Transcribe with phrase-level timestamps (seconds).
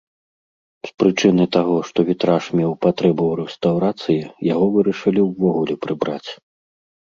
[0.87, 4.17] З прычыны таго, што вітраж меў патрэбу ў рэстаўрацыі,
[4.53, 6.29] яго вырашылі ўвогуле прыбраць.